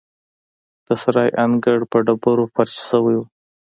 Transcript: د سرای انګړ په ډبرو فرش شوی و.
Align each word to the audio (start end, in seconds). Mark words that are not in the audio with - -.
د 0.87 0.89
سرای 1.01 1.29
انګړ 1.43 1.79
په 1.91 1.97
ډبرو 2.05 2.51
فرش 2.53 2.73
شوی 2.89 3.15
و. 3.17 3.21